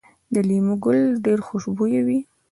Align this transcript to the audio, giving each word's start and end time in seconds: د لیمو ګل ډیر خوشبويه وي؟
د 0.33 0.35
لیمو 0.47 0.75
ګل 0.83 0.99
ډیر 1.25 1.39
خوشبويه 1.47 2.01
وي؟ 2.07 2.19